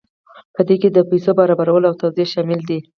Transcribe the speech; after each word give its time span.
په 0.55 0.61
دې 0.67 0.75
کې 0.81 0.89
د 0.91 0.97
پیسو 1.09 1.31
برابرول 1.39 1.83
او 1.89 1.97
توزیع 2.01 2.27
شامل 2.33 2.61
دي. 2.69 2.79